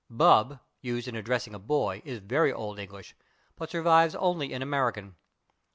[0.11, 3.13] /Bub/, used in addressing a boy, is very old English,
[3.55, 5.15] but survives only in American.